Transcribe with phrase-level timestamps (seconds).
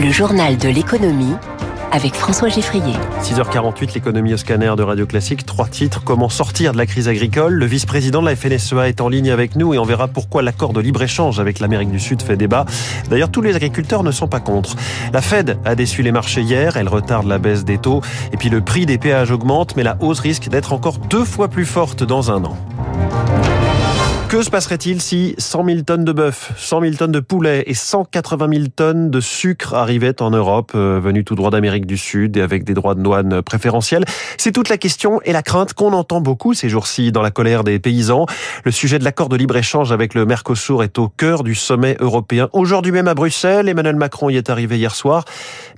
[0.00, 1.34] Le journal de l'économie
[1.90, 2.94] avec François Geffrier.
[3.20, 5.44] 6h48, l'économie au scanner de Radio Classique.
[5.44, 6.04] Trois titres.
[6.04, 7.54] Comment sortir de la crise agricole?
[7.54, 10.72] Le vice-président de la FNSEA est en ligne avec nous et on verra pourquoi l'accord
[10.72, 12.64] de libre-échange avec l'Amérique du Sud fait débat.
[13.10, 14.76] D'ailleurs, tous les agriculteurs ne sont pas contre.
[15.12, 16.76] La Fed a déçu les marchés hier.
[16.76, 18.00] Elle retarde la baisse des taux.
[18.32, 21.48] Et puis le prix des péages augmente, mais la hausse risque d'être encore deux fois
[21.48, 22.56] plus forte dans un an.
[24.28, 27.72] Que se passerait-il si 100 000 tonnes de bœuf, 100 000 tonnes de poulet et
[27.72, 32.36] 180 000 tonnes de sucre arrivaient en Europe, euh, venus tout droit d'Amérique du Sud
[32.36, 34.04] et avec des droits de douane préférentiels?
[34.36, 37.64] C'est toute la question et la crainte qu'on entend beaucoup ces jours-ci dans la colère
[37.64, 38.26] des paysans.
[38.64, 42.50] Le sujet de l'accord de libre-échange avec le Mercosur est au cœur du sommet européen.
[42.52, 45.24] Aujourd'hui même à Bruxelles, Emmanuel Macron y est arrivé hier soir.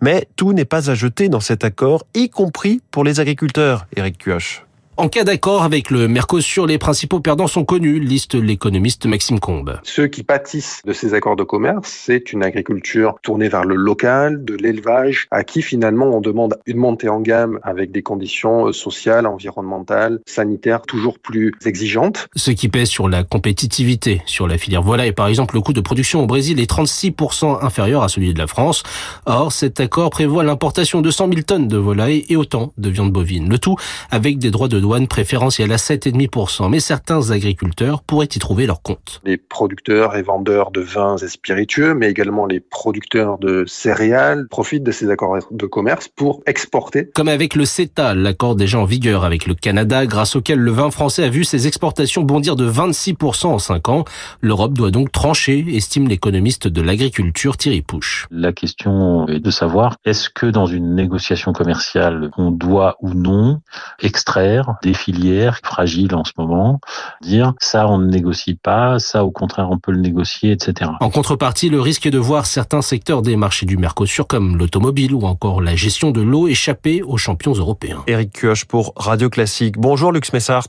[0.03, 4.19] Mais tout n'est pas à jeter dans cet accord, y compris pour les agriculteurs, Eric
[4.19, 4.65] Cuoche.
[5.01, 9.81] En cas d'accord avec le Mercosur, les principaux perdants sont connus, liste l'économiste Maxime Combe.
[9.83, 14.45] Ceux qui pâtissent de ces accords de commerce, c'est une agriculture tournée vers le local,
[14.45, 19.27] de l'élevage, à qui finalement on demande une montée en gamme avec des conditions sociales,
[19.27, 22.29] environnementales, sanitaires toujours plus exigeantes.
[22.37, 24.21] Ce qui pèse sur la compétitivité.
[24.27, 28.03] Sur la filière volaille, par exemple, le coût de production au Brésil est 36% inférieur
[28.03, 28.83] à celui de la France.
[29.25, 33.13] Or, cet accord prévoit l'importation de 100 000 tonnes de volaille et autant de viande
[33.13, 33.49] bovine.
[33.49, 33.77] Le tout
[34.11, 38.67] avec des droits de douane douane préférentielle à 7,5%, mais certains agriculteurs pourraient y trouver
[38.67, 39.21] leur compte.
[39.25, 44.83] Les producteurs et vendeurs de vins et spiritueux, mais également les producteurs de céréales profitent
[44.83, 47.09] de ces accords de commerce pour exporter.
[47.15, 50.91] Comme avec le CETA, l'accord déjà en vigueur avec le Canada, grâce auquel le vin
[50.91, 54.05] français a vu ses exportations bondir de 26% en 5 ans.
[54.41, 58.27] L'Europe doit donc trancher, estime l'économiste de l'agriculture Thierry Pouche.
[58.33, 63.61] La question est de savoir, est-ce que dans une négociation commerciale, on doit ou non
[64.03, 66.81] extraire des filières fragiles en ce moment,
[67.23, 70.91] dire ça on ne négocie pas, ça au contraire on peut le négocier, etc.
[71.01, 75.15] En contrepartie, le risque est de voir certains secteurs des marchés du Mercosur comme l'automobile
[75.15, 78.03] ou encore la gestion de l'eau échapper aux champions européens.
[78.07, 79.77] Eric Kioch pour Radio Classique.
[79.79, 80.67] Bonjour Lux Messart.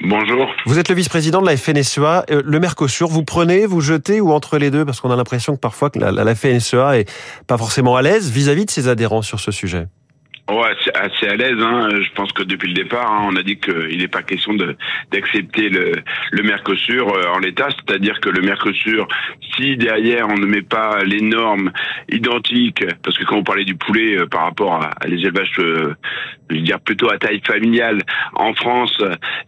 [0.00, 0.46] Bonjour.
[0.66, 2.24] Vous êtes le vice-président de la FNSEA.
[2.30, 4.84] Euh, le Mercosur, vous prenez, vous jetez ou entre les deux?
[4.84, 7.10] Parce qu'on a l'impression que parfois la, la FNSEA est
[7.46, 9.86] pas forcément à l'aise vis-à-vis de ses adhérents sur ce sujet.
[10.48, 11.60] Ouais, c'est assez à l'aise.
[11.60, 11.88] Hein.
[11.92, 14.76] Je pense que depuis le départ, hein, on a dit qu'il n'est pas question de
[15.12, 15.92] d'accepter le,
[16.32, 19.06] le Mercosur euh, en l'état, c'est-à-dire que le Mercosur,
[19.54, 21.70] si derrière on ne met pas les normes
[22.10, 25.52] identiques, parce que quand on parlait du poulet euh, par rapport à, à les élevages,
[25.58, 25.94] euh,
[26.48, 27.98] je veux dire plutôt à taille familiale
[28.32, 29.02] en France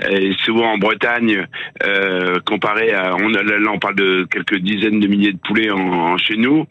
[0.07, 1.47] et souvent en Bretagne,
[1.83, 5.79] euh, comparé à, on, là on parle de quelques dizaines de milliers de poulets en,
[5.79, 6.67] en chez nous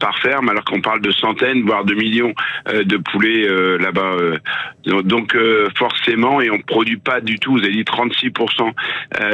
[0.00, 2.34] par ferme, alors qu'on parle de centaines voire de millions
[2.66, 4.16] de poulets euh, là-bas.
[4.20, 4.38] Euh.
[5.02, 7.52] donc euh, forcément, et on produit pas du tout.
[7.52, 8.72] Vous avez dit 36%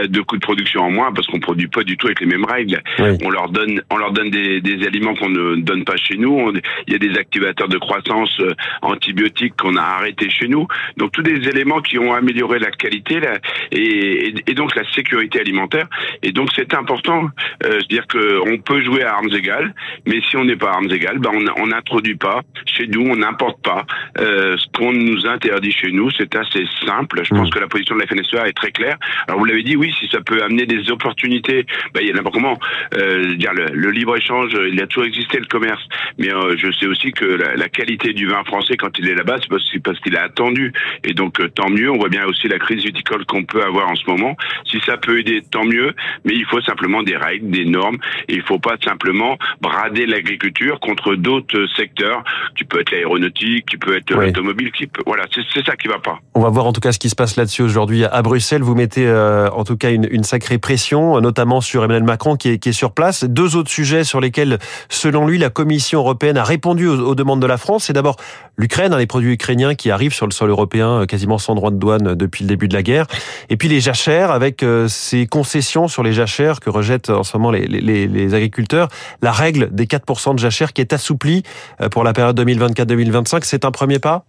[0.09, 2.45] de coûts de production en moins parce qu'on produit pas du tout avec les mêmes
[2.45, 2.83] règles.
[2.99, 6.53] On leur donne, on leur donne des, des aliments qu'on ne donne pas chez nous.
[6.87, 8.41] il y a des activateurs de croissance
[8.83, 10.66] antibiotiques qu'on a arrêtés chez nous.
[10.97, 13.39] Donc tous des éléments qui ont amélioré la qualité là,
[13.72, 15.87] et, et, donc la sécurité alimentaire.
[16.22, 17.28] Et donc c'est important,
[17.65, 19.75] euh, dire que on peut jouer à armes égales,
[20.06, 23.16] mais si on n'est pas à armes égales, ben on n'introduit pas chez nous, on
[23.16, 23.84] n'importe pas
[24.19, 27.23] euh, ce qu'on nous interdit chez nous, c'est assez simple.
[27.25, 27.51] Je pense mm.
[27.51, 28.97] que la position de la FNSEA est très claire.
[29.27, 32.15] Alors vous l'avez dit, oui, si ça peut amener des opportunités, bah, il y a
[32.15, 32.59] n'importe comment.
[32.97, 35.83] Euh, dire le, libre échange, il a toujours existé le commerce,
[36.19, 39.15] mais euh, je sais aussi que la, la, qualité du vin français quand il est
[39.15, 40.73] là-bas, c'est parce, parce qu'il a attendu.
[41.05, 41.91] Et donc euh, tant mieux.
[41.91, 44.37] On voit bien aussi la crise viticole qu'on peut avoir en ce moment.
[44.67, 45.95] Si ça peut aider, tant mieux.
[46.25, 47.99] Mais il faut simplement des règles, des normes.
[48.29, 52.23] Et il faut pas simplement brader l'agriculture contre d'autres secteurs.
[52.55, 56.19] Tu peux être l'aéronautique, tu peux être automobile qui voilà, c'est ça qui va pas.
[56.35, 58.63] On va voir en tout cas ce qui se passe là-dessus aujourd'hui à Bruxelles.
[58.63, 62.51] Vous mettez euh, en tout cas une, une, sacrée pression, notamment sur Emmanuel Macron qui
[62.51, 63.25] est, qui est, sur place.
[63.25, 64.59] Deux autres sujets sur lesquels,
[64.89, 67.85] selon lui, la Commission européenne a répondu aux, demandes de la France.
[67.85, 68.17] C'est d'abord
[68.57, 71.71] l'Ukraine, hein, les produits ukrainiens qui arrivent sur le sol européen euh, quasiment sans droit
[71.71, 73.07] de douane depuis le début de la guerre.
[73.51, 77.37] Et puis les jachères avec euh, ces concessions sur les jachères que rejettent en ce
[77.37, 78.89] moment les, les, les agriculteurs.
[79.23, 81.43] La règle des 4% de jachères qui est assouplie
[81.91, 84.27] pour la période 2024-2025, c'est un premier pas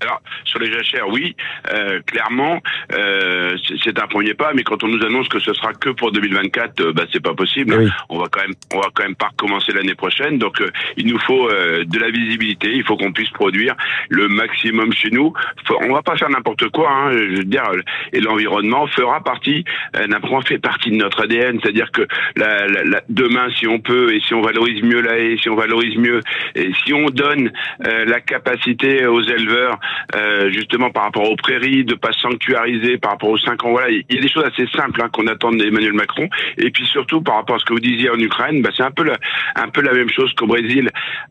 [0.00, 1.34] alors sur les jachères, oui,
[1.72, 2.60] euh, clairement,
[2.92, 6.12] euh, c'est un premier pas, mais quand on nous annonce que ce sera que pour
[6.12, 7.90] 2024, euh, bah c'est pas possible.
[8.08, 10.38] On va quand même, on va quand même pas recommencer l'année prochaine.
[10.38, 12.72] Donc euh, il nous faut euh, de la visibilité.
[12.72, 13.74] Il faut qu'on puisse produire
[14.10, 15.32] le maximum chez nous.
[15.64, 16.90] Faut, on va pas faire n'importe quoi.
[16.90, 17.64] Hein, je veux dire,
[18.12, 19.64] et l'environnement fera partie,
[20.08, 21.58] n'importe fait partie de notre ADN.
[21.62, 22.06] C'est-à-dire que
[22.36, 25.56] la, la, demain, si on peut et si on valorise mieux la haie, si on
[25.56, 26.20] valorise mieux
[26.54, 27.50] et si on donne
[27.80, 29.78] la capacité aux éleveurs
[30.14, 33.70] euh, justement par rapport aux prairies, de pas sanctuariser par rapport aux cinq ans.
[33.70, 36.28] Voilà, il y a des choses assez simples hein, qu'on attend d'Emmanuel Macron.
[36.58, 38.90] Et puis surtout par rapport à ce que vous disiez en Ukraine, bah, c'est un
[38.90, 39.16] peu la,
[39.54, 40.90] un peu la même chose qu'au Brésil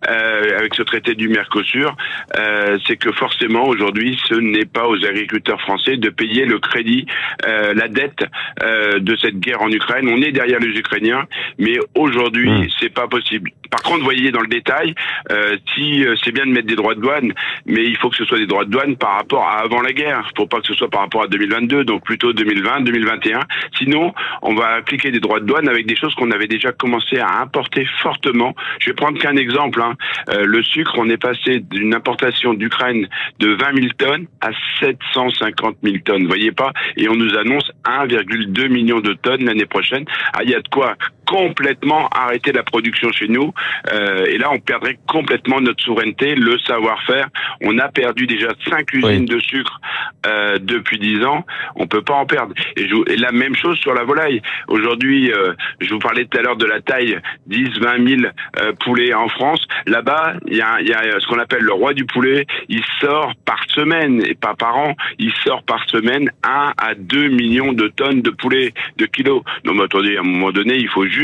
[0.10, 1.96] euh, avec ce traité du Mercosur.
[2.38, 7.06] Euh, c'est que forcément aujourd'hui, ce n'est pas aux agriculteurs français de payer le crédit,
[7.46, 8.24] euh, la dette
[8.63, 10.07] euh, de cette guerre en Ukraine.
[10.10, 11.25] On est derrière les Ukrainiens,
[11.57, 12.68] mais aujourd'hui, mmh.
[12.80, 13.52] c'est pas possible.
[13.69, 14.96] Par contre, voyez dans le détail,
[15.31, 17.34] euh, si c'est bien de mettre des droits de douane,
[17.66, 19.94] mais il faut que ce soit des droits de douane par rapport à avant la
[19.94, 20.30] guerre.
[20.38, 23.39] Faut pas que ce soit par rapport à 2022, donc plutôt 2020, 2021.
[23.77, 27.18] Sinon, on va appliquer des droits de douane avec des choses qu'on avait déjà commencé
[27.18, 28.56] à importer fortement.
[28.80, 29.81] Je vais prendre qu'un exemple.
[29.81, 29.94] Hein.
[30.30, 33.07] Euh, le sucre, on est passé d'une importation d'Ukraine
[33.39, 34.50] de 20 000 tonnes à
[34.80, 36.27] 750 000 tonnes.
[36.27, 36.71] Voyez pas?
[36.97, 40.06] Et on nous annonce 1,2 million de tonnes l'année prochaine.
[40.33, 40.95] Ah, il y a de quoi
[41.25, 43.54] complètement arrêter la production chez nous.
[43.92, 47.27] Euh, et là, on perdrait complètement notre souveraineté, le savoir-faire.
[47.62, 49.80] On a perdu déjà cinq usines de sucre
[50.25, 51.45] euh, depuis dix ans.
[51.75, 52.54] On peut pas en perdre.
[52.77, 54.42] Et, je, et la même chose sur la volaille.
[54.68, 58.21] Aujourd'hui, euh, je vous parlais tout à l'heure de la taille 10, 20 000
[58.60, 59.66] euh, poulets en France.
[59.88, 62.45] Là-bas, il y a, y a ce qu'on appelle le roi du poulet.
[62.69, 64.95] Il sort par semaine et pas par an.
[65.19, 69.44] Il sort par semaine 1 à 2 millions de tonnes de poulets, de kilos.
[69.63, 71.15] Non, mais attendez, à un moment donné, il faut juste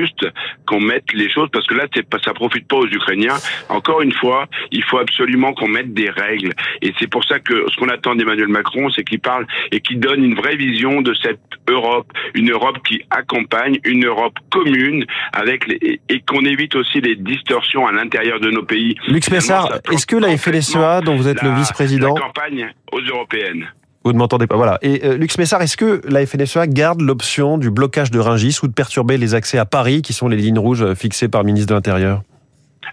[0.65, 3.37] qu'on mette les choses parce que là, c'est pas, ça profite pas aux Ukrainiens.
[3.69, 6.53] Encore une fois, il faut absolument qu'on mette des règles.
[6.81, 9.99] Et c'est pour ça que ce qu'on attend d'Emmanuel Macron, c'est qu'il parle et qu'il
[9.99, 11.39] donne une vraie vision de cette
[11.69, 17.15] Europe, une Europe qui accompagne, une Europe commune avec les, et qu'on évite aussi les
[17.15, 18.95] distorsions à l'intérieur de nos pays.
[19.07, 23.71] Luc Messard, est-ce que la FNSEA, dont vous êtes le vice-président, la campagne aux européennes
[24.03, 24.55] vous ne m'entendez pas.
[24.55, 24.79] Voilà.
[24.81, 28.67] Et euh, Lux Messard, est-ce que la FNSEA garde l'option du blocage de Ringis ou
[28.67, 31.69] de perturber les accès à Paris, qui sont les lignes rouges fixées par le ministre
[31.69, 32.23] de l'Intérieur?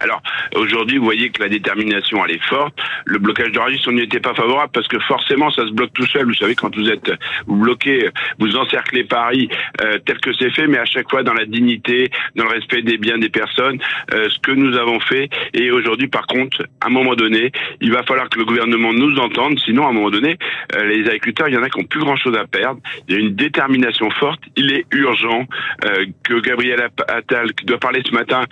[0.00, 0.22] Alors
[0.54, 2.74] aujourd'hui, vous voyez que la détermination elle est forte.
[3.04, 5.92] Le blocage de Rungis, on n'y était pas favorable parce que forcément, ça se bloque
[5.92, 6.26] tout seul.
[6.26, 7.12] Vous savez, quand vous êtes
[7.46, 8.08] bloquez,
[8.38, 9.48] vous encerclez Paris
[9.82, 12.82] euh, tel que c'est fait, mais à chaque fois dans la dignité, dans le respect
[12.82, 13.78] des biens des personnes,
[14.14, 15.28] euh, ce que nous avons fait.
[15.54, 19.18] Et aujourd'hui, par contre, à un moment donné, il va falloir que le gouvernement nous
[19.18, 19.58] entende.
[19.60, 20.36] Sinon, à un moment donné,
[20.74, 22.80] euh, les agriculteurs, il y en a qui ont plus grand chose à perdre.
[23.08, 24.40] Il y a une détermination forte.
[24.56, 25.46] Il est urgent
[26.24, 28.44] que Gabriel Attal, qui doit parler ce matin,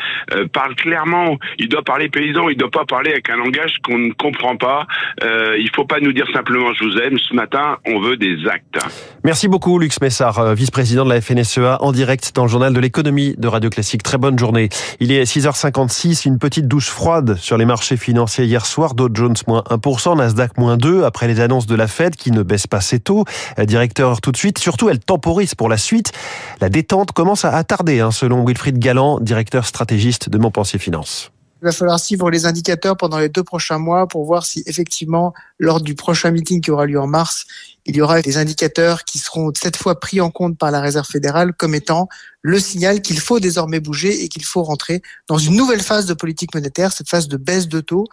[0.53, 4.12] parle clairement il doit parler paysan, il doit pas parler avec un langage qu'on ne
[4.12, 4.87] comprend pas.
[5.23, 7.19] Euh, il faut pas nous dire simplement je vous aime.
[7.19, 8.79] Ce matin, on veut des actes.
[9.25, 12.81] Merci beaucoup, Lux Messard, euh, vice-président de la FNSEA, en direct dans le journal de
[12.81, 14.03] l'économie de Radio Classique.
[14.03, 14.69] Très bonne journée.
[15.00, 18.94] Il est 6h56, une petite douche froide sur les marchés financiers hier soir.
[18.94, 22.43] Dow Jones moins 1%, Nasdaq moins 2 après les annonces de la Fed qui ne
[22.43, 23.25] baisse pas ses taux.
[23.59, 24.59] Euh, directeur tout de suite.
[24.59, 26.12] Surtout, elle temporise pour la suite.
[26.61, 31.25] La détente commence à attarder, hein, selon Wilfried Galland, directeur stratégiste de Montpensier Finance.
[31.62, 35.32] Il va falloir suivre les indicateurs pendant les deux prochains mois pour voir si effectivement,
[35.58, 37.47] lors du prochain meeting qui aura lieu en mars,
[37.87, 41.06] il y aura des indicateurs qui seront cette fois pris en compte par la Réserve
[41.06, 42.08] fédérale comme étant
[42.43, 46.12] le signal qu'il faut désormais bouger et qu'il faut rentrer dans une nouvelle phase de
[46.12, 48.06] politique monétaire, cette phase de baisse de taux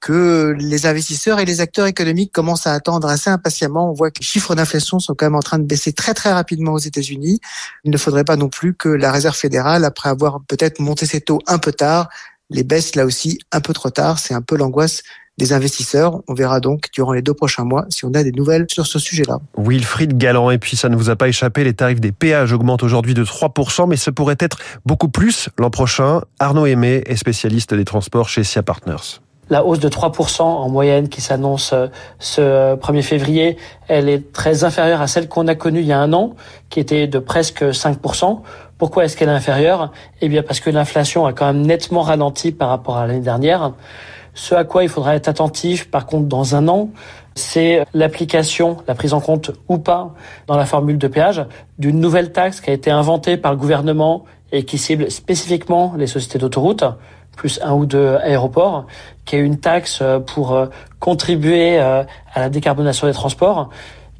[0.00, 3.90] que les investisseurs et les acteurs économiques commencent à attendre assez impatiemment.
[3.90, 6.32] On voit que les chiffres d'inflation sont quand même en train de baisser très très
[6.32, 7.40] rapidement aux États-Unis.
[7.84, 11.20] Il ne faudrait pas non plus que la Réserve fédérale, après avoir peut-être monté ses
[11.20, 12.08] taux un peu tard,
[12.50, 14.18] les baisses là aussi un peu trop tard.
[14.18, 15.02] C'est un peu l'angoisse
[15.38, 16.20] des investisseurs.
[16.28, 18.98] On verra donc durant les deux prochains mois si on a des nouvelles sur ce
[18.98, 19.38] sujet-là.
[19.56, 22.82] Wilfried Galland, et puis ça ne vous a pas échappé, les tarifs des péages augmentent
[22.82, 26.20] aujourd'hui de 3%, mais ce pourrait être beaucoup plus l'an prochain.
[26.38, 29.20] Arnaud Aimé est spécialiste des transports chez SIA Partners
[29.50, 31.88] la hausse de 3% en moyenne qui s'annonce euh,
[32.20, 33.56] ce 1er février,
[33.88, 36.36] elle est très inférieure à celle qu'on a connue il y a un an,
[36.70, 38.42] qui était de presque 5%.
[38.80, 39.92] Pourquoi est-ce qu'elle est inférieure?
[40.22, 43.72] Eh bien parce que l'inflation a quand même nettement ralenti par rapport à l'année dernière.
[44.32, 46.88] Ce à quoi il faudra être attentif, par contre, dans un an,
[47.34, 50.14] c'est l'application, la prise en compte ou pas
[50.46, 51.44] dans la formule de péage
[51.78, 56.06] d'une nouvelle taxe qui a été inventée par le gouvernement et qui cible spécifiquement les
[56.06, 56.84] sociétés d'autoroutes
[57.36, 58.86] plus un ou deux aéroports,
[59.26, 60.66] qui est une taxe pour euh,
[60.98, 62.02] contribuer euh,
[62.34, 63.70] à la décarbonation des transports,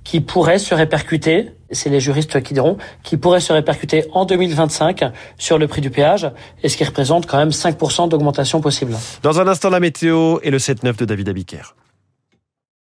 [0.05, 5.05] qui pourrait se répercuter, c'est les juristes qui diront, qui pourrait se répercuter en 2025
[5.39, 6.31] sur le prix du péage,
[6.63, 8.95] et ce qui représente quand même 5% d'augmentation possible.
[9.23, 11.75] Dans un instant, la météo et le 7-9 de David Abiker.